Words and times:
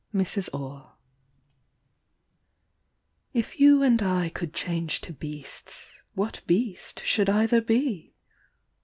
MRS. 0.15 0.49
ORR. 0.51 0.93
If 3.35 3.59
you 3.59 3.83
and 3.83 4.01
I 4.01 4.29
could 4.29 4.51
change 4.51 4.99
to 5.01 5.13
beasts, 5.13 6.01
what 6.15 6.41
beast 6.47 7.01
should 7.03 7.29
either 7.29 7.61
be? 7.61 8.15